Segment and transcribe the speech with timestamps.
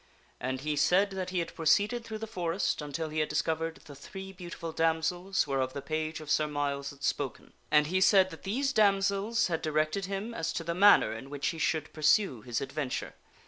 [0.39, 3.93] And he said that he had proceeded through the forest, until he had discovered the
[3.93, 7.53] three beautiful damsels whereof the page of Sir Myles had spoken.
[7.69, 9.73] And he said that these damsels had di Sir Griflet tell J...
[9.73, 12.41] r eth how he rected him as to the manner in which he should pursue
[12.41, 12.63] his was hurt.
[12.63, 13.13] adventure.